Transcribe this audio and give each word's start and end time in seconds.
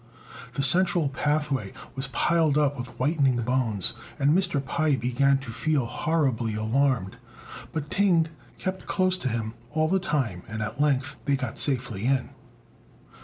The 0.53 0.63
central 0.63 1.09
pathway 1.09 1.73
was 1.93 2.07
piled 2.07 2.57
up 2.57 2.75
with 2.75 2.97
whitening 2.97 3.35
bones, 3.43 3.93
and 4.17 4.31
Mr. 4.35 4.59
Pai 4.65 4.95
began 4.97 5.37
to 5.37 5.51
feel 5.51 5.85
horribly 5.85 6.55
alarmed 6.55 7.17
but 7.71 7.91
Ting 7.91 8.27
kept 8.57 8.87
close 8.87 9.15
to 9.19 9.29
him 9.29 9.53
all 9.69 9.87
the 9.87 9.99
time, 9.99 10.41
and 10.47 10.63
at 10.63 10.81
length 10.81 11.17
they 11.25 11.35
got 11.35 11.59
safely 11.59 12.07
in. 12.07 12.31